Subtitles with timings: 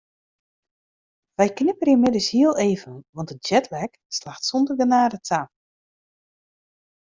[1.37, 5.41] Wy knipperje middeis hiel even want de jetlag slacht sûnder genede ta.